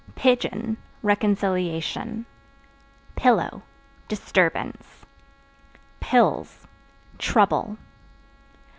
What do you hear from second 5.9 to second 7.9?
Pills Trouble.